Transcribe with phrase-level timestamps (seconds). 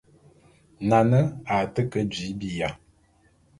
[0.89, 1.19] Nane
[1.53, 2.69] a te ke jii biya.